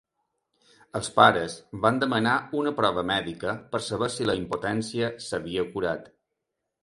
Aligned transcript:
Els 0.99 1.09
pares 1.17 1.57
van 1.83 1.99
demanar 2.03 2.33
una 2.61 2.71
prova 2.79 3.03
mèdica 3.11 3.53
per 3.75 3.81
saber 3.89 4.09
si 4.15 4.27
la 4.29 4.37
impotència 4.41 5.11
s'havia 5.27 5.67
curat. 5.77 6.09